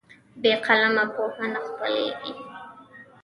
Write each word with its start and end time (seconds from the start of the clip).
بې 0.41 0.53
قلمه 0.65 1.05
پوهه 1.13 1.45
نه 1.53 1.59
خپرېږي. 1.67 2.31